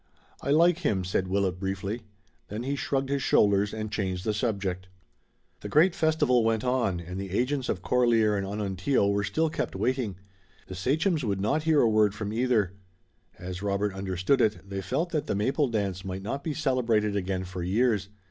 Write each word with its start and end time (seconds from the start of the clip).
"I 0.41 0.49
like 0.49 0.79
him," 0.79 1.03
said 1.05 1.27
Willet 1.27 1.59
briefly. 1.59 2.01
Then 2.47 2.63
he 2.63 2.75
shrugged 2.75 3.09
his 3.09 3.21
shoulders, 3.21 3.71
and 3.71 3.91
changed 3.91 4.25
the 4.25 4.33
subject. 4.33 4.87
The 5.59 5.69
great 5.69 5.93
festival 5.93 6.43
went 6.43 6.63
on, 6.63 6.99
and 6.99 7.21
the 7.21 7.29
agents 7.29 7.69
of 7.69 7.83
Corlear 7.83 8.35
and 8.35 8.43
Onontio 8.43 9.07
were 9.09 9.23
still 9.23 9.51
kept 9.51 9.75
waiting. 9.75 10.15
The 10.65 10.73
sachems 10.73 11.23
would 11.23 11.39
not 11.39 11.65
hear 11.65 11.81
a 11.81 11.87
word 11.87 12.15
from 12.15 12.33
either. 12.33 12.73
As 13.37 13.61
Robert 13.61 13.93
understood 13.93 14.41
it, 14.41 14.67
they 14.67 14.81
felt 14.81 15.11
that 15.11 15.27
the 15.27 15.35
Maple 15.35 15.67
Dance 15.67 16.03
might 16.03 16.23
not 16.23 16.43
be 16.43 16.55
celebrated 16.55 17.15
again 17.15 17.43
for 17.43 17.61
years. 17.61 18.09